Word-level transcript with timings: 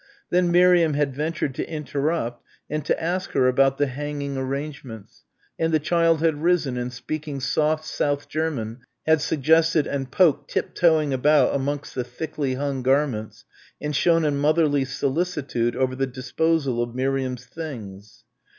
Then 0.31 0.49
Miriam 0.51 0.95
had 0.95 1.13
ventured 1.13 1.53
to 1.53 1.69
interrupt 1.69 2.43
and 2.71 2.83
to 2.85 2.99
ask 2.99 3.33
her 3.33 3.47
about 3.47 3.77
the 3.77 3.85
hanging 3.85 4.35
arrangements, 4.35 5.25
and 5.59 5.71
the 5.71 5.77
child 5.77 6.21
had 6.21 6.41
risen 6.41 6.75
and 6.75 6.91
speaking 6.91 7.39
soft 7.39 7.85
South 7.85 8.27
German 8.27 8.79
had 9.05 9.21
suggested 9.21 9.85
and 9.85 10.09
poked 10.11 10.49
tip 10.49 10.73
toeing 10.73 11.13
about 11.13 11.53
amongst 11.53 11.93
the 11.93 12.03
thickly 12.03 12.55
hung 12.55 12.81
garments 12.81 13.45
and 13.79 13.95
shown 13.95 14.25
a 14.25 14.31
motherly 14.31 14.85
solicitude 14.85 15.75
over 15.75 15.95
the 15.95 16.07
disposal 16.07 16.81
of 16.81 16.95
Miriam's 16.95 17.45
things. 17.45 18.23